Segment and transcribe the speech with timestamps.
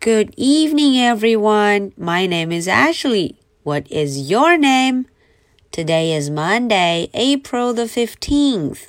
[0.00, 1.92] Good evening, everyone.
[1.96, 3.36] My name is Ashley.
[3.62, 5.06] What is your name?
[5.70, 8.88] Today is Monday, April the 15th.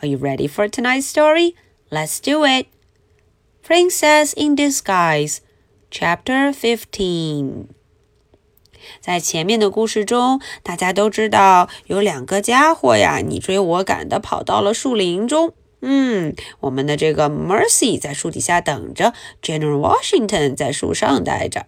[0.00, 1.54] Are you ready for tonight's story?
[1.90, 2.66] Let's do it.
[3.62, 5.40] Princess in Disguise,
[5.90, 7.66] Chapter 15.
[9.00, 15.52] 在前面的故事中，大家都知道有两个家伙呀，你追我赶的跑到了树林中。
[15.85, 21.65] 嗯，我们的这个 Mercy 在树底下等着，General Washington 在树上待着。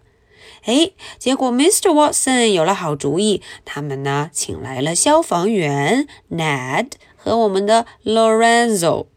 [0.64, 1.90] 哎，结果 Mr.
[1.92, 9.08] Watson 有了好主意，他们呢请来了消防员 Ned 和我们的 Lorenzo。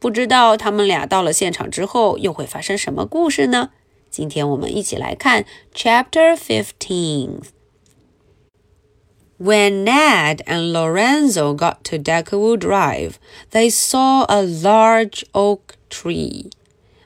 [0.00, 3.70] 不知道他们俩到了现场之后又会发生什么故事呢？
[4.10, 7.42] 今天我们一起来看 Chapter Fifteen.
[9.38, 13.18] When Ned and Lorenzo got to Deckawoo Drive,
[13.50, 16.50] they saw a large oak tree.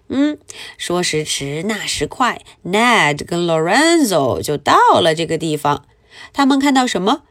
[0.08, 0.34] Hmm?
[0.34, 0.38] 嗯，
[0.76, 5.84] 说时迟，那时快，Ned 跟 Lorenzo 就到了这个地方。
[6.32, 7.22] 他们看到什么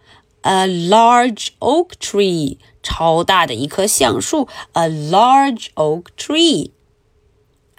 [0.42, 4.48] ？A large oak tree，超大的一棵橡树。
[4.74, 6.72] A large oak tree.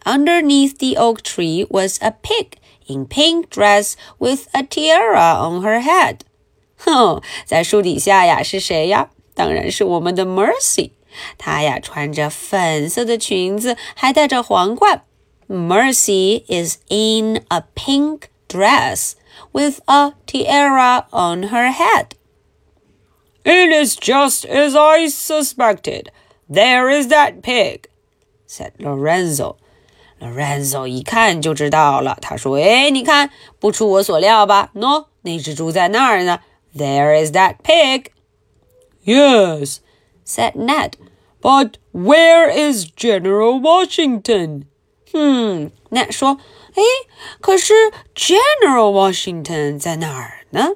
[0.04, 2.52] Underneath the oak tree was a pig
[2.86, 6.20] in pink dress with a tiara on her head.
[6.79, 9.09] 哼， 在树底下呀是谁呀？
[9.33, 10.91] 当然是我们的 Mercy。
[11.37, 15.03] 她呀穿着粉色的裙子，还戴着皇冠。
[15.47, 19.13] Mercy is in a pink dress
[19.51, 22.15] with a tiara on her head.
[23.43, 26.07] It is just as I suspected.
[26.49, 27.83] There is that pig,
[28.47, 29.57] said Lorenzo.
[30.19, 34.71] Lorenzo 一看就知道了，他说：“哎，你看，不出我所料吧？
[34.73, 36.39] 喏，那只猪在那儿呢。
[36.73, 38.11] There is that pig."
[39.03, 39.81] Yes,
[40.23, 40.97] said Ned.
[41.41, 44.65] But where is General Washington?
[45.13, 46.39] 嗯，Ned 说：“
[46.75, 46.81] 哎，
[47.39, 47.73] 可是
[48.15, 50.75] General Washington 在哪儿呢？”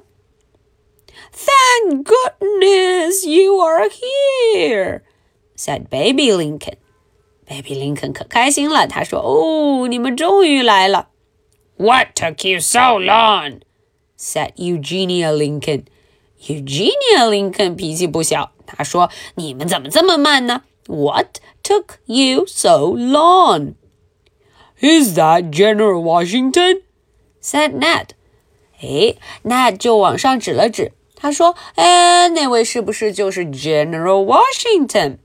[1.32, 5.02] Thank goodness you are here,
[5.56, 6.76] said Baby Lincoln.
[7.48, 11.08] Baby Lincoln 可开心了，他说：“哦，你们终于来了。”
[11.76, 13.60] What took you so long?
[14.16, 15.84] said Eugenia Lincoln.
[16.38, 23.74] Eugenia Lincoln 脾气不小，他说：“你们怎么这么慢呢？”What took you so long?
[24.80, 26.82] Is that General Washington?
[27.42, 28.10] said Ned.
[28.80, 35.18] 哎，Ned 就往上指了指，他说：“哎，那位是不是就是 General Washington？”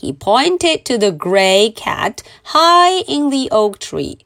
[0.00, 4.18] He pointed to the gray cat high in the oak tree.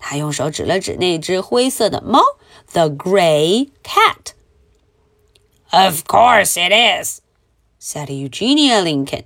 [0.00, 2.22] 他用手指了指那只灰色的猫，
[2.72, 4.32] the gray cat.
[5.70, 7.20] Of course it is,
[7.80, 9.24] said Eugenia Lincoln.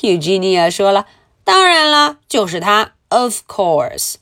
[0.00, 1.06] Eugenia 说了，
[1.44, 4.16] 当然了，就是它，of course.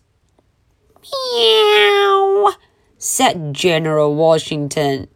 [1.02, 2.54] Meow,
[2.98, 5.08] said General Washington.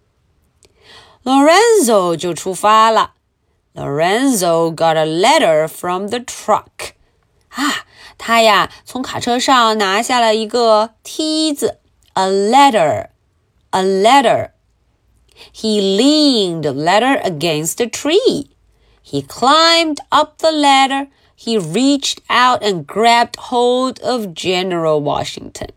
[1.24, 3.14] Lorenzo 就出发了。
[3.74, 6.94] Lorenzo got a letter from the truck.
[7.50, 7.86] 啊，
[8.18, 11.78] 他呀从卡车上拿下了一个梯子，
[12.14, 13.08] a ladder,
[13.70, 14.50] a ladder.
[15.52, 18.50] He leaned the ladder against a tree.
[19.02, 21.08] He climbed up the ladder.
[21.36, 25.70] He reached out and grabbed hold of General Washington.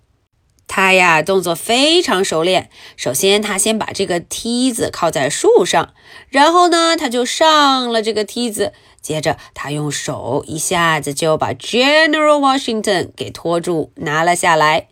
[0.72, 2.70] 他呀，动作非常熟练。
[2.96, 5.92] 首先，他先把这个梯子靠在树上，
[6.28, 8.72] 然后呢，他就上了这个梯子。
[9.02, 14.86] 接着，他用手一下子就把 General Washington 给拖住，拿了下来。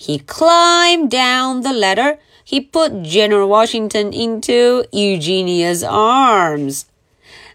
[0.00, 2.18] He climbed down the ladder.
[2.44, 6.82] He put General Washington into Eugenia's arms.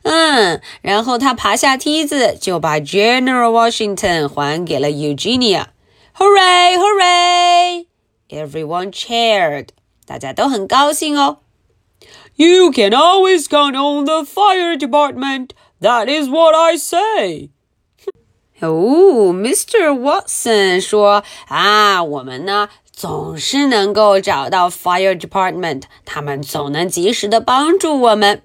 [0.04, 5.66] 嗯，然后他爬下梯子，就把 General Washington 还给了 Eugenia。
[6.15, 6.77] Hooray!
[6.77, 7.87] Hooray!
[8.29, 9.69] Everyone cheered.
[10.07, 11.39] 大家都很高兴哦。
[12.37, 15.51] You can always count on the fire department.
[15.81, 17.51] That is what I say.
[18.61, 19.93] 哦，Mr.
[19.99, 28.43] Watson 说啊，我们呢总是能够找到 fire department，他们总能及时的帮助我们。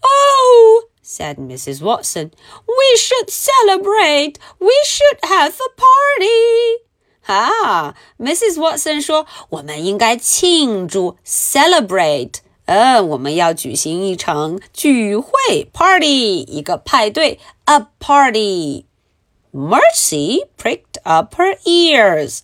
[0.00, 1.82] Oh, said Mrs.
[1.82, 2.30] Watson.
[2.66, 4.38] We should celebrate.
[4.58, 6.84] We should have a party.
[7.26, 8.58] 啊，Mrs.
[8.58, 12.40] Watson 说，我们应该庆祝，celebrate。
[12.66, 22.42] 呃，我们要举行一场聚会，party，一个派对，a party。Mercy pricked up her ears。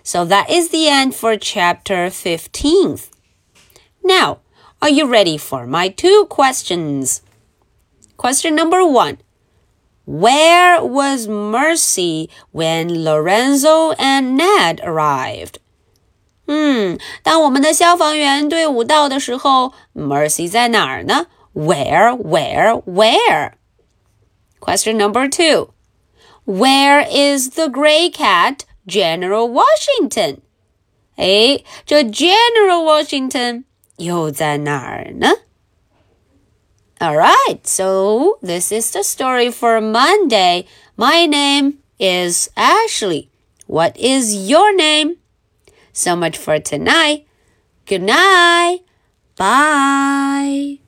[0.09, 3.09] so that is the end for chapter 15th.
[4.03, 4.39] Now,
[4.81, 7.21] are you ready for my two questions?
[8.17, 9.17] Question number one.
[10.06, 15.57] Where was Mercy when Lorenzo and Ned arrived?
[16.47, 21.25] 嗯，当我们的消防员队伍到的时候，Mercy 在哪儿呢？
[21.56, 23.53] Where, where, where?
[24.59, 25.69] Question number two.
[26.45, 30.41] Where is the gray cat, General Washington?
[31.15, 33.63] 哎，这 General Washington
[33.97, 35.29] 又在哪儿呢？
[37.00, 40.65] all right, so this is the story for Monday.
[40.95, 43.29] My name is Ashley.
[43.67, 45.17] What is your name?
[45.91, 47.25] So much for tonight.
[47.85, 48.83] Good night.
[49.38, 50.79] Bye.